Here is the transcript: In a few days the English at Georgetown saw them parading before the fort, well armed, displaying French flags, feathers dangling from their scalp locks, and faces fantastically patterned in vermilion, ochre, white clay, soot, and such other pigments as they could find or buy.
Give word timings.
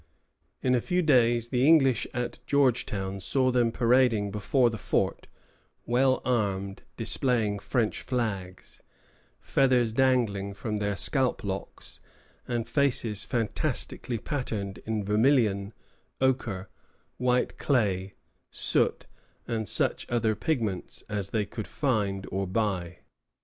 In 0.63 0.73
a 0.73 0.81
few 0.81 1.03
days 1.03 1.49
the 1.49 1.63
English 1.67 2.07
at 2.11 2.39
Georgetown 2.47 3.19
saw 3.19 3.51
them 3.51 3.71
parading 3.71 4.31
before 4.31 4.71
the 4.71 4.79
fort, 4.79 5.27
well 5.85 6.23
armed, 6.25 6.81
displaying 6.97 7.59
French 7.59 8.01
flags, 8.01 8.81
feathers 9.39 9.93
dangling 9.93 10.55
from 10.55 10.77
their 10.77 10.95
scalp 10.95 11.43
locks, 11.43 11.99
and 12.47 12.67
faces 12.67 13.23
fantastically 13.23 14.17
patterned 14.17 14.79
in 14.87 15.03
vermilion, 15.03 15.71
ochre, 16.19 16.67
white 17.17 17.59
clay, 17.59 18.15
soot, 18.49 19.05
and 19.47 19.69
such 19.69 20.07
other 20.09 20.33
pigments 20.35 21.03
as 21.09 21.29
they 21.29 21.45
could 21.45 21.67
find 21.67 22.25
or 22.31 22.47
buy. 22.47 23.01